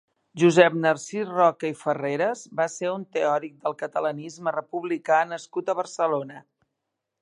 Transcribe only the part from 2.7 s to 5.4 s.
ser un teòric del catalanisme republicà